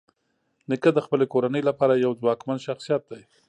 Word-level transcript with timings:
نیکه 0.69 0.89
د 0.93 0.99
خپلې 1.05 1.25
کورنۍ 1.33 1.61
لپاره 1.69 1.93
یو 2.05 2.11
ځواکمن 2.21 2.57
شخصیت 2.67 3.01
دی. 3.11 3.21